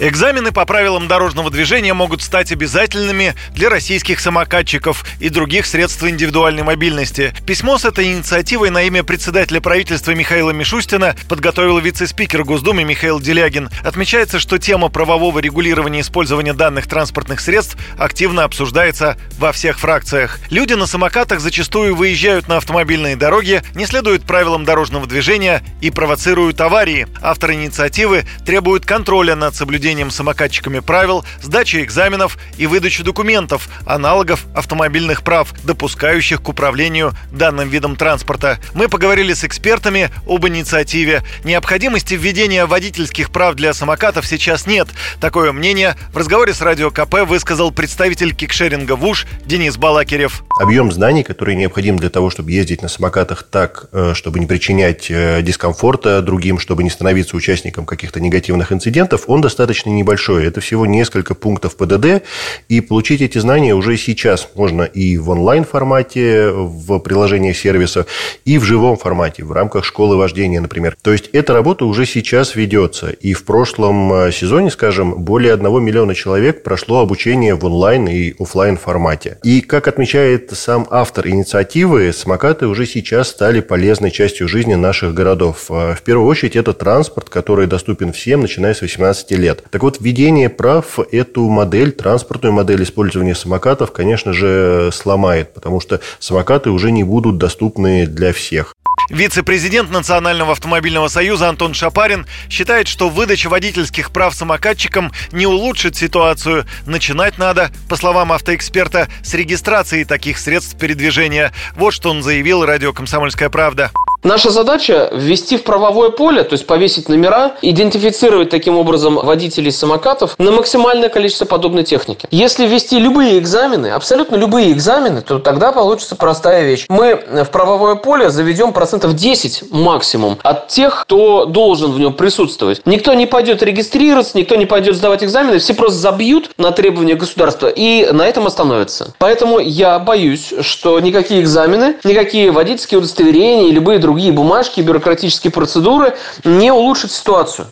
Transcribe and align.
Экзамены 0.00 0.52
по 0.52 0.64
правилам 0.64 1.08
дорожного 1.08 1.50
движения 1.50 1.92
могут 1.92 2.22
стать 2.22 2.52
обязательными 2.52 3.34
для 3.50 3.68
российских 3.68 4.20
самокатчиков 4.20 5.04
и 5.18 5.28
других 5.28 5.66
средств 5.66 6.04
индивидуальной 6.04 6.62
мобильности. 6.62 7.34
Письмо 7.44 7.78
с 7.78 7.84
этой 7.84 8.12
инициативой 8.12 8.70
на 8.70 8.84
имя 8.84 9.02
председателя 9.02 9.60
правительства 9.60 10.12
Михаила 10.12 10.52
Мишустина 10.52 11.16
подготовил 11.28 11.80
вице-спикер 11.80 12.44
Госдумы 12.44 12.84
Михаил 12.84 13.18
Делягин. 13.18 13.70
Отмечается, 13.82 14.38
что 14.38 14.58
тема 14.58 14.88
правового 14.88 15.40
регулирования 15.40 16.02
использования 16.02 16.52
данных 16.52 16.86
транспортных 16.86 17.40
средств 17.40 17.76
активно 17.98 18.44
обсуждается 18.44 19.16
во 19.36 19.50
всех 19.50 19.80
фракциях. 19.80 20.38
Люди 20.48 20.74
на 20.74 20.86
самокатах 20.86 21.40
зачастую 21.40 21.96
выезжают 21.96 22.46
на 22.46 22.58
автомобильные 22.58 23.16
дороги, 23.16 23.62
не 23.74 23.84
следуют 23.84 24.22
правилам 24.22 24.64
дорожного 24.64 25.08
движения 25.08 25.64
и 25.80 25.90
провоцируют 25.90 26.60
аварии. 26.60 27.08
Авторы 27.20 27.54
инициативы 27.54 28.24
требуют 28.46 28.86
контроля 28.86 29.34
над 29.34 29.56
соблюдением 29.56 29.87
соблюдением 29.88 30.10
самокатчиками 30.10 30.80
правил, 30.80 31.24
сдачи 31.40 31.82
экзаменов 31.82 32.36
и 32.58 32.66
выдачи 32.66 33.02
документов, 33.02 33.70
аналогов 33.86 34.44
автомобильных 34.54 35.22
прав, 35.22 35.54
допускающих 35.64 36.42
к 36.42 36.48
управлению 36.50 37.14
данным 37.32 37.70
видом 37.70 37.96
транспорта. 37.96 38.58
Мы 38.74 38.88
поговорили 38.88 39.32
с 39.32 39.44
экспертами 39.44 40.10
об 40.26 40.46
инициативе. 40.46 41.22
Необходимости 41.42 42.12
введения 42.12 42.66
водительских 42.66 43.30
прав 43.30 43.54
для 43.54 43.72
самокатов 43.72 44.26
сейчас 44.26 44.66
нет. 44.66 44.88
Такое 45.20 45.52
мнение 45.52 45.96
в 46.12 46.18
разговоре 46.18 46.52
с 46.52 46.60
Радио 46.60 46.90
КП 46.90 47.26
высказал 47.26 47.70
представитель 47.70 48.34
кикшеринга 48.34 48.94
ВУШ 48.94 49.24
Денис 49.46 49.78
Балакирев. 49.78 50.42
Объем 50.60 50.92
знаний, 50.92 51.22
который 51.22 51.54
необходим 51.54 51.96
для 51.96 52.10
того, 52.10 52.28
чтобы 52.28 52.52
ездить 52.52 52.82
на 52.82 52.88
самокатах 52.88 53.42
так, 53.44 53.86
э, 53.92 54.12
чтобы 54.14 54.38
не 54.38 54.44
причинять 54.44 55.10
э, 55.10 55.40
дискомфорта 55.40 56.20
другим, 56.20 56.58
чтобы 56.58 56.82
не 56.82 56.90
становиться 56.90 57.36
участником 57.36 57.86
каких-то 57.86 58.20
негативных 58.20 58.70
инцидентов, 58.70 59.22
он 59.28 59.40
достаточно 59.40 59.77
достаточно 59.78 59.90
небольшое. 59.90 60.46
Это 60.46 60.60
всего 60.60 60.86
несколько 60.86 61.34
пунктов 61.34 61.76
ПДД, 61.76 62.22
и 62.68 62.80
получить 62.80 63.22
эти 63.22 63.38
знания 63.38 63.74
уже 63.74 63.96
сейчас 63.96 64.48
можно 64.54 64.82
и 64.82 65.16
в 65.18 65.30
онлайн-формате, 65.30 66.50
в 66.50 66.98
приложении 66.98 67.52
сервиса, 67.52 68.06
и 68.44 68.58
в 68.58 68.64
живом 68.64 68.96
формате, 68.96 69.44
в 69.44 69.52
рамках 69.52 69.84
школы 69.84 70.16
вождения, 70.16 70.60
например. 70.60 70.96
То 71.02 71.12
есть, 71.12 71.30
эта 71.32 71.52
работа 71.52 71.84
уже 71.84 72.06
сейчас 72.06 72.56
ведется. 72.56 73.10
И 73.10 73.34
в 73.34 73.44
прошлом 73.44 74.12
э, 74.12 74.32
сезоне, 74.32 74.70
скажем, 74.70 75.14
более 75.14 75.54
1 75.54 75.84
миллиона 75.84 76.14
человек 76.14 76.62
прошло 76.62 77.00
обучение 77.00 77.54
в 77.54 77.64
онлайн 77.64 78.08
и 78.08 78.34
офлайн 78.38 78.76
формате. 78.76 79.38
И, 79.44 79.60
как 79.60 79.88
отмечает 79.88 80.50
сам 80.52 80.86
автор 80.90 81.28
инициативы, 81.28 82.12
самокаты 82.12 82.66
уже 82.66 82.86
сейчас 82.86 83.28
стали 83.28 83.60
полезной 83.60 84.10
частью 84.10 84.48
жизни 84.48 84.74
наших 84.74 85.14
городов. 85.14 85.66
Э, 85.70 85.94
в 85.94 86.02
первую 86.02 86.26
очередь, 86.26 86.56
это 86.56 86.72
транспорт, 86.72 87.28
который 87.28 87.66
доступен 87.66 88.12
всем, 88.12 88.40
начиная 88.40 88.74
с 88.74 88.82
18 88.82 89.30
лет. 89.32 89.67
Так 89.70 89.82
вот, 89.82 89.98
введение 90.00 90.48
прав 90.48 90.98
эту 91.12 91.48
модель, 91.48 91.92
транспортную 91.92 92.52
модель 92.52 92.82
использования 92.82 93.34
самокатов, 93.34 93.92
конечно 93.92 94.32
же, 94.32 94.90
сломает, 94.92 95.54
потому 95.54 95.80
что 95.80 96.00
самокаты 96.18 96.70
уже 96.70 96.90
не 96.90 97.04
будут 97.04 97.38
доступны 97.38 98.06
для 98.06 98.32
всех. 98.32 98.74
Вице-президент 99.10 99.90
Национального 99.90 100.52
автомобильного 100.52 101.08
союза 101.08 101.48
Антон 101.48 101.72
Шапарин 101.72 102.26
считает, 102.50 102.88
что 102.88 103.08
выдача 103.08 103.48
водительских 103.48 104.10
прав 104.10 104.34
самокатчикам 104.34 105.12
не 105.32 105.46
улучшит 105.46 105.96
ситуацию. 105.96 106.66
Начинать 106.84 107.38
надо, 107.38 107.70
по 107.88 107.96
словам 107.96 108.32
автоэксперта, 108.32 109.08
с 109.22 109.32
регистрации 109.32 110.04
таких 110.04 110.38
средств 110.38 110.76
передвижения. 110.78 111.52
Вот 111.74 111.92
что 111.94 112.10
он 112.10 112.22
заявил 112.22 112.66
радио 112.66 112.92
«Комсомольская 112.92 113.48
правда». 113.48 113.90
Наша 114.24 114.50
задача 114.50 115.10
ввести 115.12 115.56
в 115.56 115.62
правовое 115.62 116.10
поле, 116.10 116.42
то 116.42 116.54
есть 116.54 116.66
повесить 116.66 117.08
номера, 117.08 117.52
идентифицировать 117.62 118.50
таким 118.50 118.76
образом 118.76 119.14
водителей 119.14 119.70
самокатов 119.70 120.34
на 120.38 120.50
максимальное 120.50 121.08
количество 121.08 121.44
подобной 121.44 121.84
техники. 121.84 122.26
Если 122.32 122.66
ввести 122.66 122.98
любые 122.98 123.38
экзамены, 123.38 123.90
абсолютно 123.90 124.34
любые 124.34 124.72
экзамены, 124.72 125.22
то 125.22 125.38
тогда 125.38 125.70
получится 125.70 126.16
простая 126.16 126.64
вещь. 126.64 126.86
Мы 126.88 127.14
в 127.14 127.50
правовое 127.50 127.94
поле 127.94 128.28
заведем 128.30 128.72
процентов 128.72 129.14
10 129.14 129.70
максимум 129.70 130.38
от 130.42 130.66
тех, 130.66 131.02
кто 131.02 131.44
должен 131.44 131.92
в 131.92 132.00
нем 132.00 132.12
присутствовать. 132.12 132.82
Никто 132.86 133.14
не 133.14 133.26
пойдет 133.26 133.62
регистрироваться, 133.62 134.36
никто 134.36 134.56
не 134.56 134.66
пойдет 134.66 134.96
сдавать 134.96 135.22
экзамены, 135.22 135.58
все 135.58 135.74
просто 135.74 135.96
забьют 135.96 136.50
на 136.58 136.72
требования 136.72 137.14
государства 137.14 137.68
и 137.68 138.10
на 138.10 138.26
этом 138.26 138.48
остановятся. 138.48 139.14
Поэтому 139.18 139.60
я 139.60 140.00
боюсь, 140.00 140.52
что 140.60 140.98
никакие 140.98 141.40
экзамены, 141.40 141.96
никакие 142.02 142.50
водительские 142.50 142.98
удостоверения 142.98 143.70
любые 143.70 144.00
другие 144.08 144.32
бумажки, 144.32 144.80
бюрократические 144.80 145.50
процедуры 145.50 146.16
не 146.42 146.72
улучшат 146.72 147.12
ситуацию. 147.12 147.66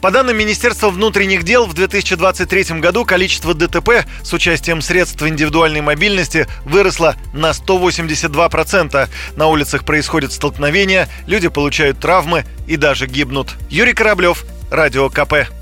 По 0.00 0.10
данным 0.10 0.38
Министерства 0.38 0.88
внутренних 0.88 1.42
дел, 1.44 1.66
в 1.66 1.74
2023 1.74 2.80
году 2.80 3.04
количество 3.04 3.52
ДТП 3.52 4.06
с 4.22 4.32
участием 4.32 4.80
средств 4.80 5.22
индивидуальной 5.22 5.82
мобильности 5.82 6.48
выросло 6.64 7.14
на 7.34 7.50
182%. 7.50 9.08
На 9.36 9.46
улицах 9.48 9.84
происходят 9.84 10.32
столкновения, 10.32 11.08
люди 11.26 11.48
получают 11.48 12.00
травмы 12.00 12.44
и 12.66 12.76
даже 12.76 13.06
гибнут. 13.06 13.50
Юрий 13.68 13.92
Кораблев, 13.92 14.44
Радио 14.70 15.10
КП. 15.10 15.61